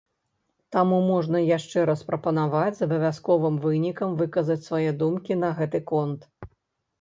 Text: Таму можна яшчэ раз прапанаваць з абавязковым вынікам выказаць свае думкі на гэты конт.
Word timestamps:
Таму 0.75 0.97
можна 1.07 1.41
яшчэ 1.57 1.83
раз 1.89 2.01
прапанаваць 2.07 2.71
з 2.79 2.85
абавязковым 2.87 3.55
вынікам 3.67 4.17
выказаць 4.23 4.59
свае 4.71 4.89
думкі 5.03 5.39
на 5.45 5.53
гэты 5.61 5.79
конт. 5.95 6.27